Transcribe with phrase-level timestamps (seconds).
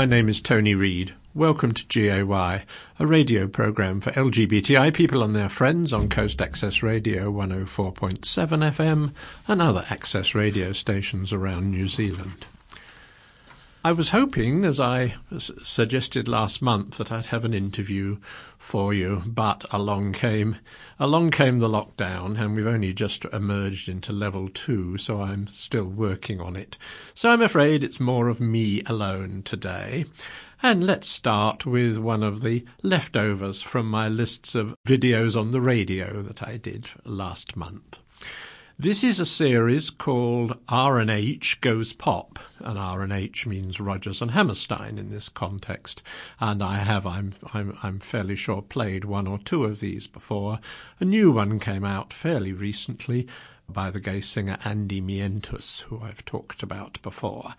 [0.00, 1.12] My name is Tony Reid.
[1.34, 6.82] Welcome to GAY, a radio program for LGBTI people and their friends on Coast Access
[6.82, 9.12] Radio 104.7 FM
[9.46, 12.46] and other access radio stations around New Zealand.
[13.82, 18.18] I was hoping, as I suggested last month, that I'd have an interview
[18.58, 20.58] for you, but along came
[20.98, 25.86] along came the lockdown, and we've only just emerged into level two, so I'm still
[25.86, 26.76] working on it.
[27.14, 30.04] So I'm afraid it's more of me alone today.
[30.62, 35.60] And let's start with one of the leftovers from my lists of videos on the
[35.62, 38.00] radio that I did last month.
[38.80, 45.10] This is a series called R&H Goes Pop, and R&H means Rodgers and Hammerstein in
[45.10, 46.02] this context.
[46.40, 50.60] And I have, I'm, I'm, I'm fairly sure, played one or two of these before.
[50.98, 53.26] A new one came out fairly recently
[53.68, 57.52] by the gay singer Andy Mientus, who I've talked about before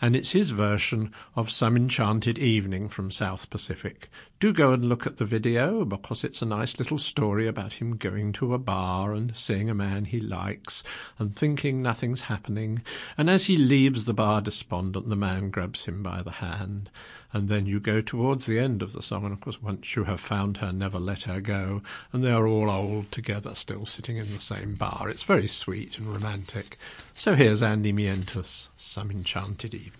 [0.00, 4.08] and it's his version of Some Enchanted Evening from South Pacific.
[4.38, 7.96] Do go and look at the video because it's a nice little story about him
[7.96, 10.82] going to a bar and seeing a man he likes
[11.18, 12.82] and thinking nothing's happening.
[13.16, 16.90] And as he leaves the bar despondent, the man grabs him by the hand.
[17.32, 20.04] And then you go towards the end of the song, and of course, once you
[20.04, 21.82] have found her, never let her go.
[22.12, 25.08] And they are all old together, still sitting in the same bar.
[25.08, 26.78] It's very sweet and romantic.
[27.14, 29.85] So here's Andy Mientus, Some Enchanted Evening.
[29.86, 29.92] Some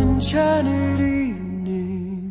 [0.00, 2.30] enchanted evening,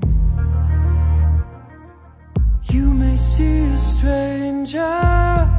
[2.71, 5.49] you may see a stranger.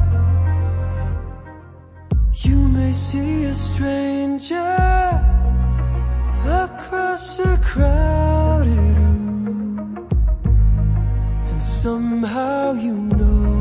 [2.45, 4.55] You may see a stranger
[6.45, 7.56] across a
[11.59, 13.56] somehow you know,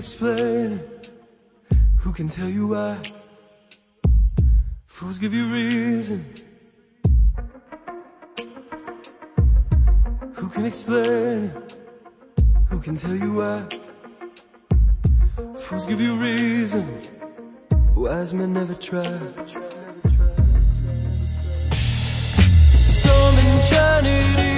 [0.00, 0.80] explain?
[1.98, 2.96] Who can tell you why?
[4.86, 6.24] Fools give you reason.
[10.38, 11.52] Who can explain?
[12.70, 13.58] Who can tell you why?
[15.58, 17.10] Fools give you reasons.
[17.94, 19.18] Wise men never try.
[23.02, 24.49] Some try.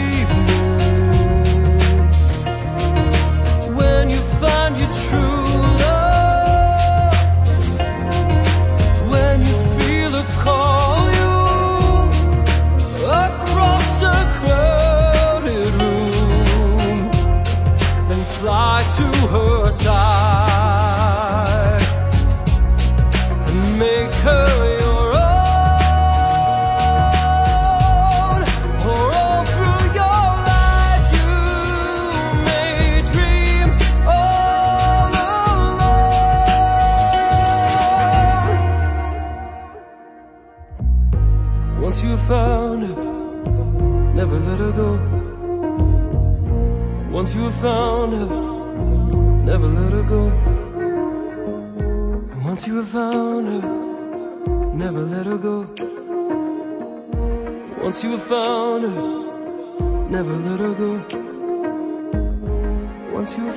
[63.24, 63.48] Some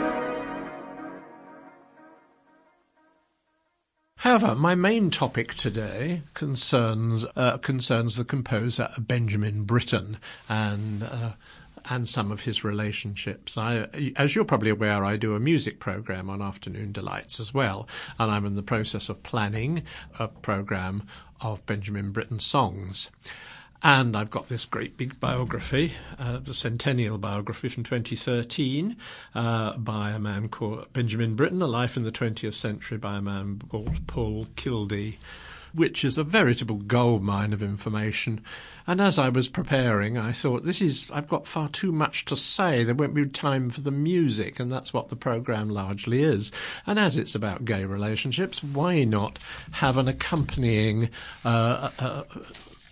[4.15, 10.17] However, my main topic today concerns uh, concerns the composer Benjamin Britten
[10.49, 11.33] and uh,
[11.85, 13.57] and some of his relationships.
[13.57, 17.87] I, as you're probably aware, I do a music program on Afternoon Delights as well,
[18.17, 19.83] and I'm in the process of planning
[20.17, 21.03] a program
[21.41, 23.11] of Benjamin Britten songs.
[23.85, 28.95] And I've got this great big biography, uh, the centennial biography from 2013
[29.35, 33.21] uh, by a man called Benjamin Britten, A Life in the 20th Century by a
[33.21, 35.15] man called Paul Kildea,
[35.73, 38.41] which is a veritable gold mine of information.
[38.87, 42.37] And as I was preparing, I thought, this is, I've got far too much to
[42.37, 42.85] say.
[42.85, 46.53] There won't be time for the music, and that's what the programme largely is.
[46.85, 49.39] And as it's about gay relationships, why not
[49.71, 51.09] have an accompanying
[51.43, 52.23] uh, uh,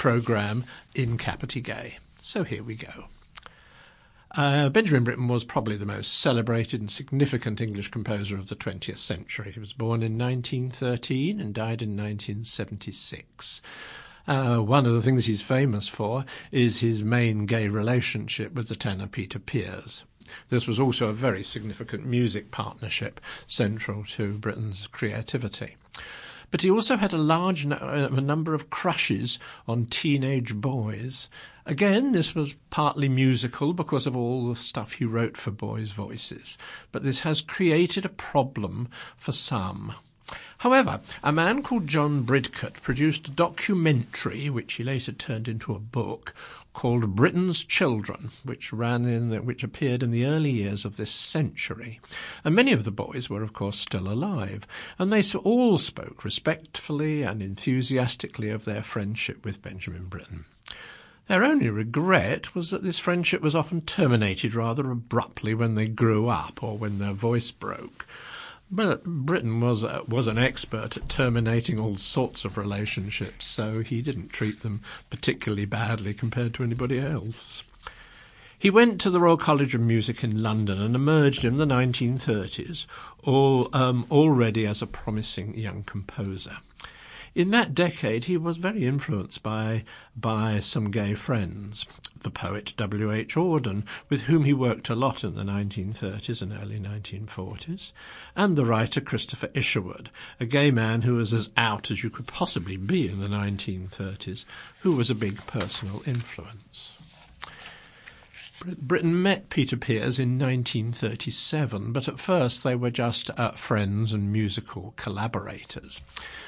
[0.02, 0.66] programme
[0.96, 2.00] in Kapiti Gay.
[2.20, 3.06] So here we go.
[4.32, 8.98] Uh, Benjamin Britten was probably the most celebrated and significant English composer of the 20th
[8.98, 9.52] century.
[9.52, 13.62] He was born in 1913 and died in 1976.
[14.28, 18.76] Uh, one of the things he's famous for is his main gay relationship with the
[18.76, 20.04] tenor Peter Pears.
[20.50, 25.76] This was also a very significant music partnership central to Britten's creativity.
[26.52, 31.30] But he also had a large no- uh, a number of crushes on teenage boys.
[31.66, 36.58] Again, this was partly musical because of all the stuff he wrote for boys' voices,
[36.92, 39.94] but this has created a problem for some.
[40.62, 45.80] However, a man called John Bridcut produced a documentary, which he later turned into a
[45.80, 46.36] book,
[46.72, 52.00] called Britten's Children, which ran in which appeared in the early years of this century.
[52.44, 54.68] And many of the boys were, of course, still alive,
[55.00, 60.46] and they all spoke respectfully and enthusiastically of their friendship with Benjamin Britten.
[61.26, 66.28] Their only regret was that this friendship was often terminated rather abruptly when they grew
[66.28, 68.06] up or when their voice broke.
[68.74, 74.02] But Britten was uh, was an expert at terminating all sorts of relationships, so he
[74.02, 77.64] didn't treat them particularly badly compared to anybody else.
[78.58, 82.86] He went to the Royal College of Music in London and emerged in the 1930s,
[83.24, 86.58] all, um, already as a promising young composer
[87.34, 89.84] in that decade, he was very influenced by
[90.16, 91.86] by some gay friends.
[92.20, 93.12] The poet W.
[93.12, 93.36] H.
[93.36, 97.94] Auden, with whom he worked a lot in the 1930s and early 1940s,
[98.36, 102.28] and the writer Christopher Isherwood, a gay man who was as out as you could
[102.28, 104.46] possibly be in the 1930s,
[104.82, 107.01] who was a big personal influence.
[108.66, 114.32] Britten met Peter Pears in 1937, but at first they were just uh, friends and
[114.32, 116.02] musical collaborators.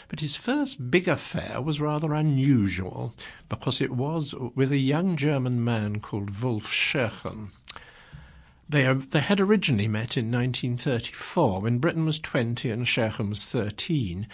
[0.10, 3.14] But his first big affair was rather unusual
[3.50, 7.50] because it was with a young German man called Wulff Scherchen.
[8.70, 14.28] They, they had originally met in 1934 when Britten was 20 and Scherchen was 13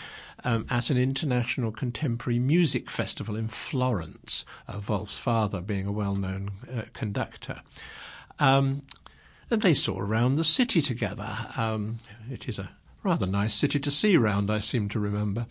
[0.43, 6.15] um, at an international contemporary music festival in Florence, uh, Wulff's father being a well
[6.15, 7.61] known uh, conductor.
[8.39, 8.83] Um,
[9.51, 11.35] and they saw around the city together.
[11.57, 11.97] Um,
[12.31, 12.71] it is a
[13.03, 15.47] rather nice city to see round, I seem to remember.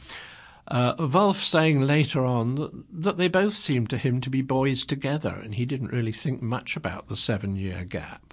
[0.68, 4.85] Uh, Wulff saying later on that, that they both seemed to him to be boys
[4.85, 8.27] together, and he didn't really think much about the seven year gap.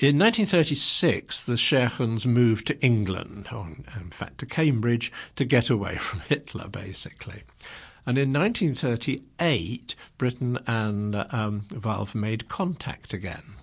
[0.00, 3.66] In 1936, the Scherchens moved to England, or
[4.00, 7.42] in fact to Cambridge, to get away from Hitler, basically.
[8.06, 13.56] And in 1938, Britten and um, Wulff made contact again.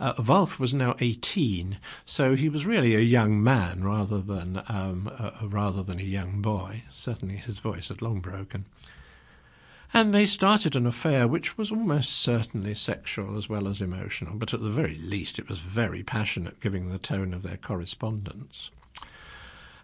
[0.00, 5.10] Uh, Wulff was now 18, so he was really a young man rather than um,
[5.18, 6.84] uh, rather than a young boy.
[6.88, 8.64] Certainly, his voice had long broken.
[9.96, 14.52] And they started an affair which was almost certainly sexual as well as emotional, but
[14.52, 18.70] at the very least it was very passionate, giving the tone of their correspondence.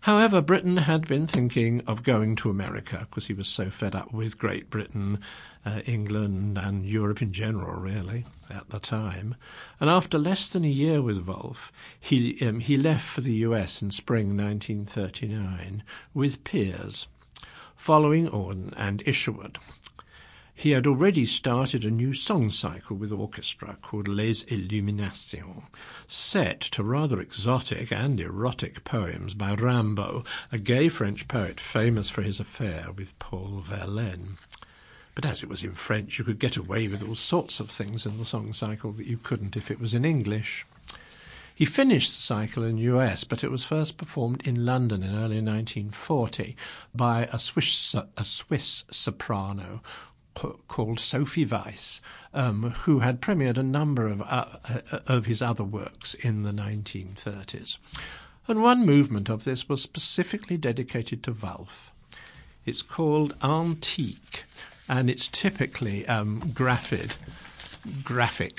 [0.02, 4.12] However, Britten had been thinking of going to America because he was so fed up
[4.12, 5.18] with Great Britain,
[5.64, 9.34] uh, England, and Europe in general, really, at the time.
[9.80, 13.80] And after less than a year with Wulff, he, um, he left for the US
[13.80, 17.06] in spring 1939 with Pears,
[17.74, 19.58] following Auden and Isherwood.
[20.62, 25.64] He had already started a new song cycle with orchestra called Les Illuminations,
[26.06, 32.22] set to rather exotic and erotic poems by Rimbaud, a gay French poet famous for
[32.22, 34.38] his affair with Paul Verlaine.
[35.16, 38.06] But as it was in French, you could get away with all sorts of things
[38.06, 40.64] in the song cycle that you couldn't if it was in English.
[41.56, 45.10] He finished the cycle in the US, but it was first performed in London in
[45.10, 46.56] early 1940
[46.94, 49.82] by a Swiss, a Swiss soprano
[50.34, 52.00] called Sophie Wyss,
[52.34, 56.52] um, who had premiered a number of, uh, uh, of his other works in the
[56.52, 57.78] 1930s.
[58.48, 61.92] And one movement of this was specifically dedicated to Wulff.
[62.64, 64.44] It's called Antique,
[64.88, 67.16] and it's typically um, graphic,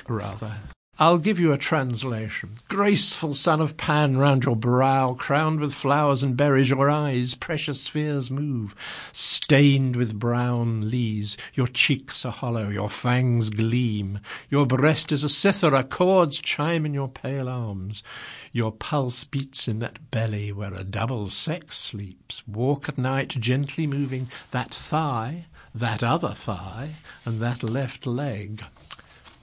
[0.09, 0.57] rather.
[0.99, 2.57] I'll give you a translation.
[2.69, 7.81] Graceful son of Pan, round your brow, crowned with flowers and berries, your eyes, precious
[7.81, 8.75] spheres move,
[9.11, 11.35] stained with brown lees.
[11.55, 14.19] Your cheeks are hollow, your fangs gleam.
[14.51, 18.03] Your breast is a cithara, chords chime in your pale arms.
[18.51, 22.47] Your pulse beats in that belly where a double sex sleeps.
[22.47, 26.91] Walk at night, gently moving that thigh, that other thigh,
[27.25, 28.63] and that left leg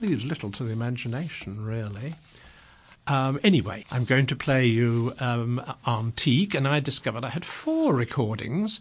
[0.01, 2.15] leaves little to the imagination, really.
[3.07, 7.95] Um, anyway, I'm going to play you um, Antique, and I discovered I had four
[7.95, 8.79] recordings.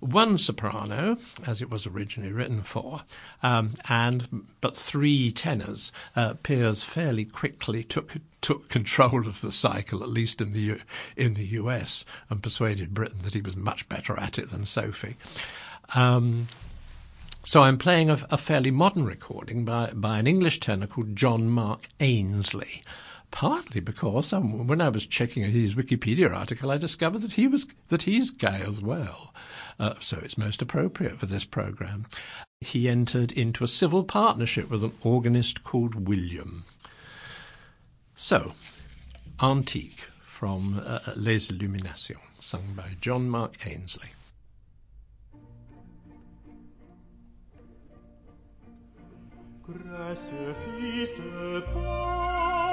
[0.00, 3.02] One soprano, as it was originally written for,
[3.42, 5.90] um, and but three tenors.
[6.14, 10.80] Uh, Pears fairly quickly took took control of the cycle, at least in the U-
[11.16, 15.16] in the US, and persuaded Britten that he was much better at it than Sophie.
[15.94, 16.48] Um,
[17.46, 21.48] so I'm playing a, a fairly modern recording by, by an English tenor called John
[21.48, 22.82] Mark Ainsley
[23.30, 27.66] partly because um, when I was checking his Wikipedia article, I discovered that he was
[27.88, 29.34] that he's gay as well.
[29.78, 32.06] Uh, so it's most appropriate for this program.
[32.60, 36.64] He entered into a civil partnership with an organist called William.
[38.16, 38.52] So,
[39.42, 44.15] Antique from uh, Les Illuminations, sung by John Mark Ainsley.
[49.68, 50.30] Grâce,
[51.18, 52.65] de Paix,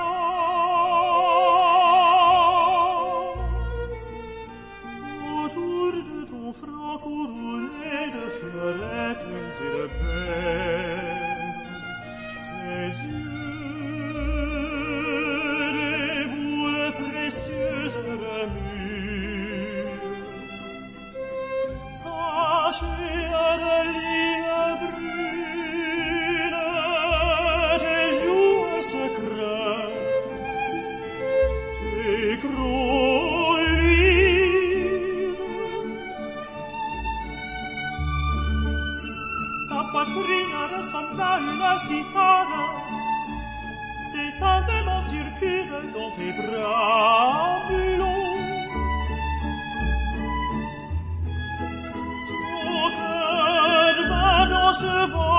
[54.84, 55.33] 是否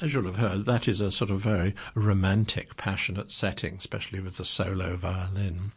[0.00, 4.38] As you'll have heard, that is a sort of very romantic, passionate setting, especially with
[4.38, 5.72] the solo violin.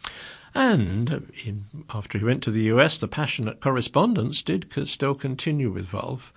[0.56, 5.94] And in, after he went to the US, the passionate correspondence did still continue with
[5.94, 6.34] Wulff.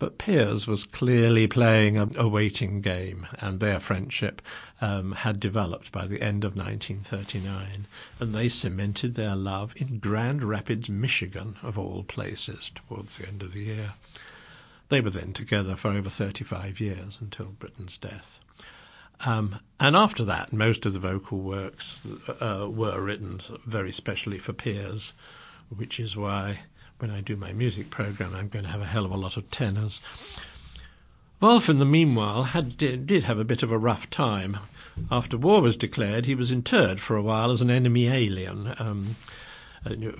[0.00, 4.42] But Pears was clearly playing a, a waiting game, and their friendship
[4.80, 7.86] um, had developed by the end of 1939,
[8.18, 13.42] and they cemented their love in Grand Rapids, Michigan, of all places, towards the end
[13.42, 13.92] of the year.
[14.88, 18.38] They were then together for over 35 years until Britten's death.
[19.24, 22.00] Um, and after that, most of the vocal works
[22.40, 25.12] uh, were written very specially for Pears,
[25.74, 26.60] which is why
[26.98, 29.36] when I do my music program, I'm going to have a hell of a lot
[29.36, 30.00] of tenors.
[31.40, 34.58] Wulff, in the meanwhile, had did, did have a bit of a rough time.
[35.10, 38.74] After war was declared, he was interred for a while as an enemy alien.
[38.78, 39.43] Um, uh,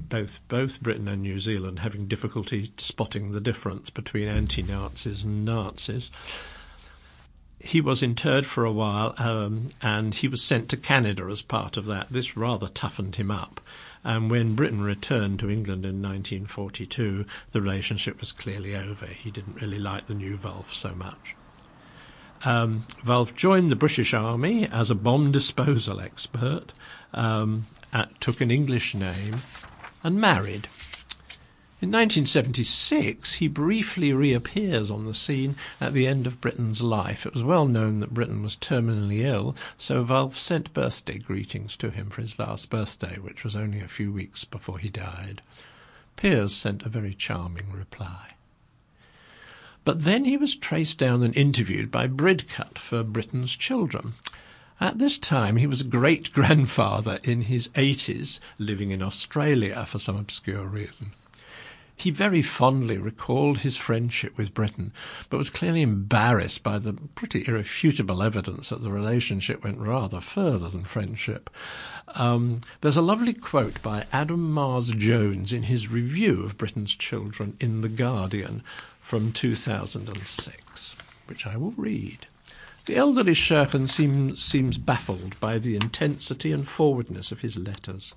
[0.08, 6.10] both both Britain and New Zealand having difficulty spotting the difference between anti-Nazis and Nazis.
[7.58, 11.78] He was interred for a while, um, and he was sent to Canada as part
[11.78, 12.08] of that.
[12.10, 13.60] This rather toughened him up.
[14.04, 19.06] And when Britten returned to England in 1942, the relationship was clearly over.
[19.06, 21.34] He didn't really like the new Wulff so much.
[22.44, 26.74] Um, Wulff joined the British Army as a bomb disposal expert,
[27.14, 27.66] um,
[28.20, 29.42] took an English name,
[30.02, 30.68] and married.
[31.80, 37.26] In 1976, he briefly reappears on the scene at the end of Britten's life.
[37.26, 41.90] It was well known that Britten was terminally ill, so Wulff sent birthday greetings to
[41.90, 45.42] him for his last birthday, which was only a few weeks before he died.
[46.16, 48.30] Pears sent a very charming reply.
[49.84, 54.14] But then he was traced down and interviewed by Bridcut for Britten's Children.
[54.80, 59.98] At this time, he was a great grandfather in his 80s, living in Australia for
[59.98, 61.12] some obscure reason.
[61.96, 64.92] He very fondly recalled his friendship with Britten,
[65.30, 70.68] but was clearly embarrassed by the pretty irrefutable evidence that the relationship went rather further
[70.68, 71.50] than friendship.
[72.16, 77.56] Um, there's a lovely quote by Adam Mars Jones in his review of Britten's Children
[77.60, 78.64] in The Guardian
[79.00, 82.26] from 2006, which I will read.
[82.86, 88.14] The elderly Scherchen seems, seems baffled by the intensity and forwardness of his letters.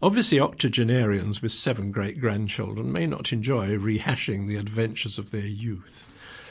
[0.00, 6.08] Obviously, octogenarians with seven great grandchildren may not enjoy rehashing the adventures of their youth.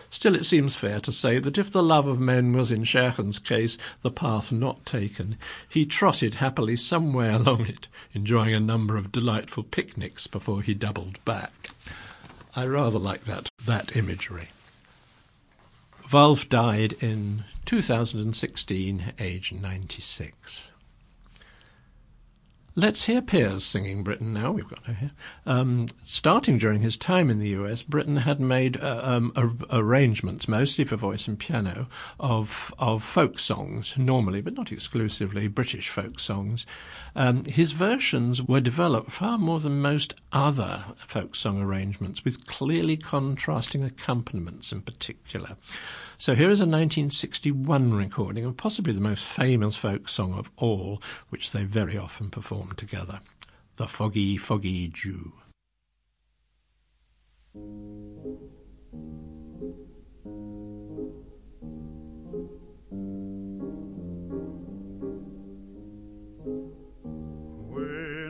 [0.09, 3.39] Still, it seems fair to say that if the love of men was in Scherchen's
[3.39, 5.37] case the path not taken,
[5.69, 11.23] he trotted happily somewhere along it, enjoying a number of delightful picnics before he doubled
[11.23, 11.69] back.
[12.57, 14.49] I rather like that, that imagery.
[16.11, 20.69] Wulff died in 2016, aged 96.
[22.79, 24.51] Let's hear Pears singing Britten now.
[24.51, 25.11] We've got her here.
[25.47, 30.47] Um, starting during his time in the US, Britten had made uh, um, ar- arrangements,
[30.47, 31.87] mostly for voice and piano,
[32.19, 36.67] of of folk songs, normally but not exclusively British folk songs.
[37.15, 42.95] Um, his versions were developed far more than most other folk song arrangements, with clearly
[42.95, 45.57] contrasting accompaniments in particular.
[46.19, 50.99] So here is a 1961 recording of possibly the most famous folk song of all,
[51.29, 53.19] which they very often perform together.
[53.75, 54.91] The Foggy, Foggy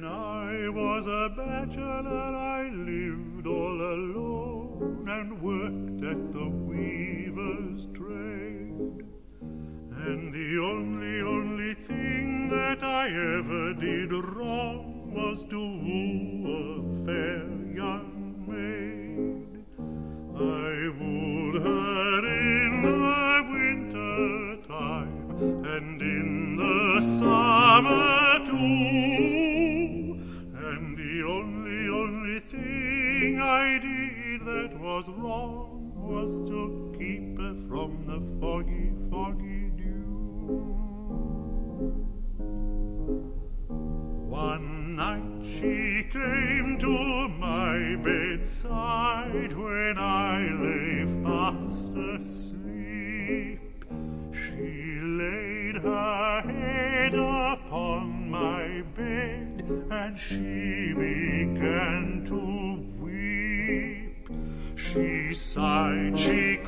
[0.06, 6.67] I was a bachelor, I lived all alone and worked at the
[7.78, 9.06] weaver's trade.
[9.42, 17.48] And the only, only thing that I ever did wrong was to woo a fair
[17.76, 19.66] young maid.
[20.36, 22.98] I wooed her in the
[23.52, 28.56] winter time and in the summer too.
[30.68, 37.92] And the only, only thing I did that was wrong was to keep her from
[38.08, 40.18] the foggy, foggy dew.
[44.28, 53.60] One night she came to my bedside when I lay fast asleep.
[54.32, 62.40] She laid her head upon my bed and she began to
[63.04, 64.30] weep.
[64.76, 65.67] She sighed,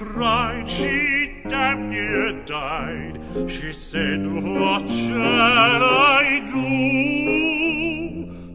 [0.10, 3.20] cried, she damn near died.
[3.48, 7.08] She said, What shall I do?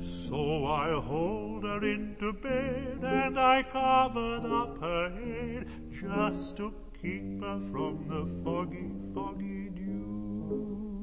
[0.03, 7.41] So I hauled her into bed and I covered up her head just to keep
[7.41, 10.94] her from the foggy, foggy dew.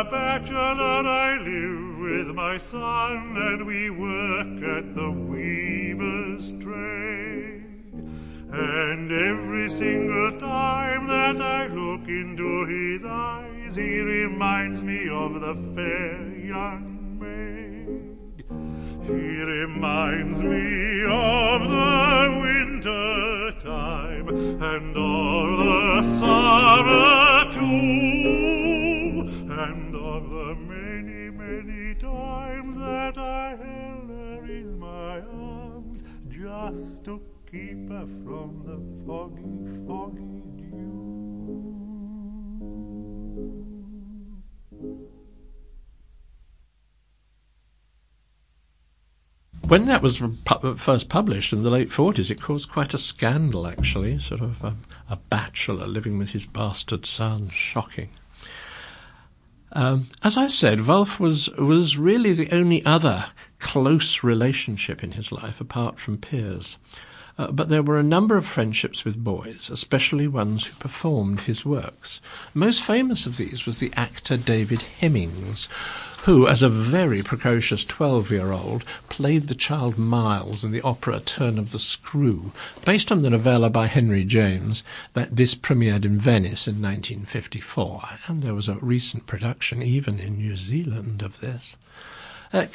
[0.00, 7.66] A bachelor, I live with my son, and we work at the weaver's trade.
[8.50, 15.54] And every single time that I look into his eyes, he reminds me of the
[15.74, 18.16] fair young maid.
[19.06, 24.28] He reminds me of the winter time
[24.62, 28.59] and of the summer too,
[32.80, 40.42] that I held her in my arms just to keep her from the foggy, foggy
[40.56, 41.10] dew.
[49.68, 50.22] When that was
[50.78, 54.18] first published in the late 40s, it caused quite a scandal, actually.
[54.18, 54.74] Sort of a,
[55.08, 57.50] a bachelor living with his bastard son.
[57.50, 58.10] Shocking.
[59.72, 63.26] Um, as I said, Wulff was, was really the only other
[63.58, 66.78] close relationship in his life apart from Pears.
[67.40, 71.64] Uh, but there were a number of friendships with boys, especially ones who performed his
[71.64, 72.20] works.
[72.52, 75.66] Most famous of these was the actor David Hemmings,
[76.24, 81.18] who, as a very precocious 12 year old, played the child Miles in the opera
[81.18, 82.52] Turn of the Screw,
[82.84, 88.42] based on the novella by Henry James that this premiered in Venice in 1954, and
[88.42, 91.74] there was a recent production even in New Zealand of this.
[92.52, 92.66] Uh,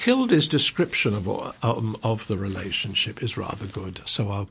[0.47, 1.27] description of
[1.61, 4.49] um, of the relationship is rather good, so I'll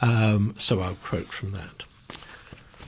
[0.00, 1.84] um, so I'll quote from that.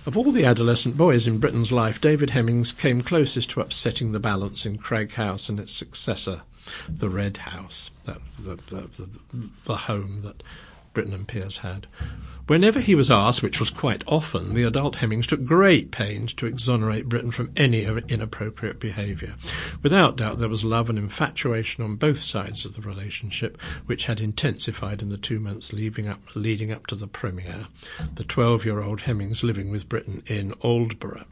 [0.06, 4.20] Of all the adolescent boys in Britten's life, David Hemmings came closest to upsetting the
[4.20, 6.42] balance in Crag House and its successor,
[6.88, 9.18] the Red House, the, the, the,
[9.64, 10.42] the home that
[10.94, 11.86] Britten and Pears had.
[12.46, 16.46] Whenever he was asked, which was quite often, the adult Hemmings took great pains to
[16.46, 19.36] exonerate Britten from any inappropriate behaviour.
[19.82, 24.20] Without doubt, there was love and infatuation on both sides of the relationship, which had
[24.20, 27.66] intensified in the two months leading up, leading up to the premiere.
[28.14, 31.24] The 12 year old Hemmings living with Britten in Aldeburgh.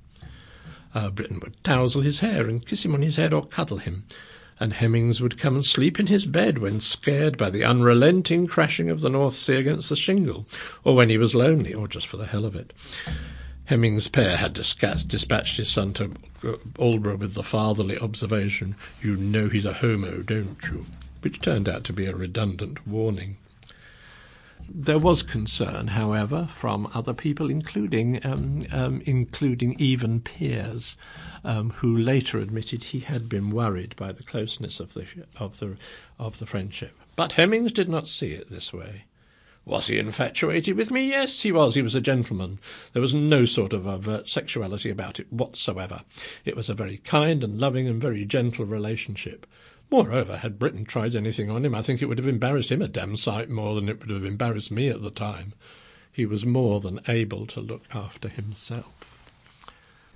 [0.95, 4.07] Uh, Britten would tousle his hair and kiss him on his head or cuddle him
[4.63, 8.91] and Hemmings would come and sleep in his bed when scared by the unrelenting crashing
[8.91, 10.47] of the North Sea against the shingle,
[10.85, 12.73] or when he was lonely, or just for the hell of it.
[13.65, 16.15] Hemmings père had dispatched his son to
[16.79, 20.87] Aldeburgh with the fatherly observation, You know he's a homo, don't you?
[21.23, 23.39] which turned out to be a redundant warning.
[24.75, 30.97] There was concern, however, from other people, including um, um, including even Pears,
[31.45, 35.07] um, who later admitted he had been worried by the closeness of the
[35.37, 35.77] of the
[36.19, 36.99] of the friendship.
[37.17, 39.05] But Hemmings did not see it this way.
[39.67, 41.07] Was he infatuated with me?
[41.07, 41.75] Yes, he was.
[41.75, 42.59] He was a gentleman.
[42.95, 46.01] There was no sort of overt sexuality about it whatsoever.
[46.47, 49.47] It was a very kind and loving and very gentle relationship.
[49.93, 52.89] Moreover, had Britten tried anything on him, I think it would have embarrassed him a
[52.89, 55.53] damn sight more than it would have embarrassed me at the time.
[56.11, 59.23] He was more than able to look after himself.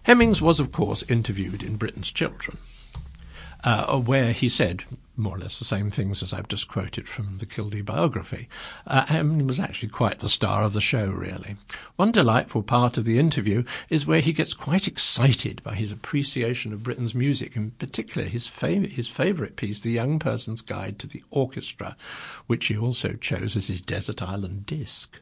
[0.05, 2.57] Hemmings was, of course, interviewed in Britten's Children
[3.65, 4.85] uh, where he said
[5.17, 8.49] more or less the same things as I've just quoted from the Kildea biography.
[8.87, 11.57] Uh, and was actually quite the star of the show, really.
[11.97, 16.73] One delightful part of the interview is where he gets quite excited by his appreciation
[16.73, 21.07] of Britten's music, in particular his, fav- his favourite piece, The Young Person's Guide to
[21.07, 21.97] the Orchestra,
[22.47, 25.21] which he also chose as his Desert Island disc.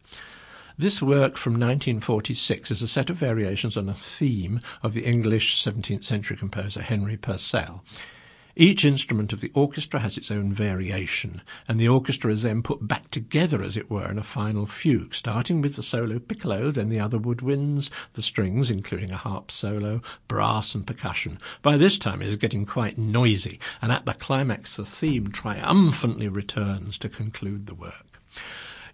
[0.76, 5.62] This work from 1946 is a set of variations on a theme of the English
[5.62, 7.84] 17th century composer Henry Purcell.
[8.56, 12.86] Each instrument of the orchestra has its own variation, and the orchestra is then put
[12.86, 16.88] back together, as it were, in a final fugue, starting with the solo piccolo, then
[16.88, 21.40] the other woodwinds, the strings, including a harp solo, brass and percussion.
[21.62, 26.28] By this time it is getting quite noisy, and at the climax the theme triumphantly
[26.28, 28.13] returns to conclude the work.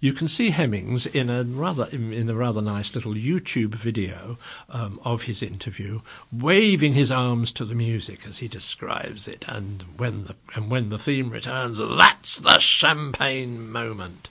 [0.03, 4.39] You can see Hemmings in a rather in a rather nice little YouTube video
[4.71, 6.01] um, of his interview,
[6.33, 9.45] waving his arms to the music as he describes it.
[9.47, 14.31] And when the and when the theme returns, that's the champagne moment.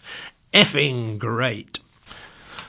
[0.56, 1.80] Effing great.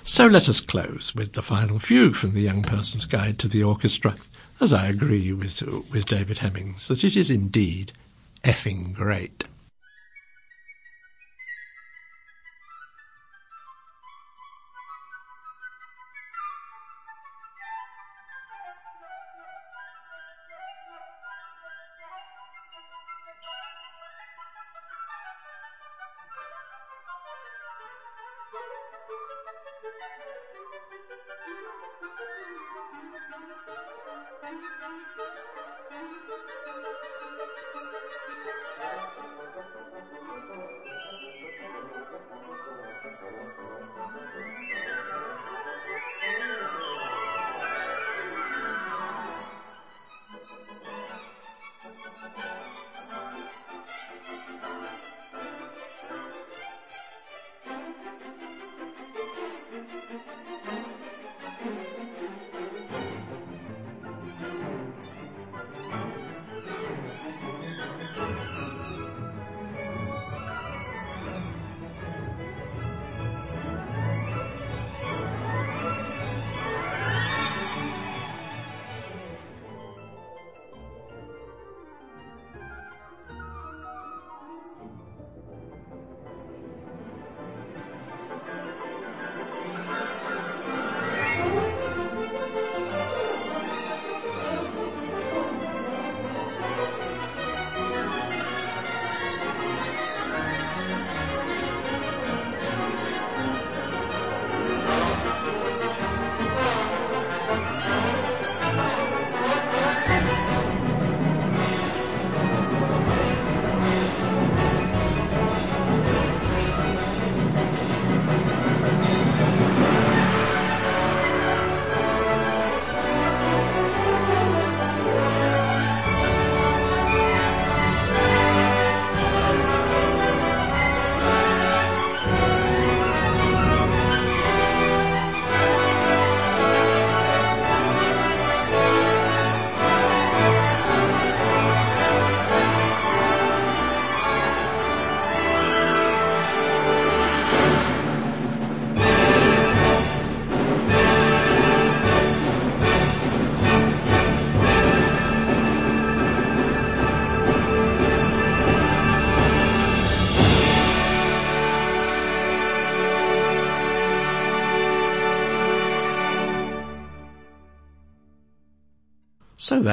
[0.04, 3.62] So let us close with the final fugue from the Young Person's Guide to the
[3.62, 4.16] Orchestra,
[4.60, 7.92] as I agree with with David Hemmings that it is indeed
[8.44, 9.44] effing great.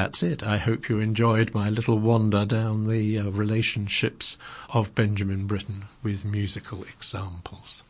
[0.08, 0.42] That's it.
[0.42, 4.38] I hope you enjoyed my little wander down the uh, relationships
[4.72, 7.82] of Benjamin Britten with musical examples.